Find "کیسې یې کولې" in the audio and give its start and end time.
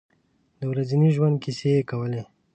1.43-2.21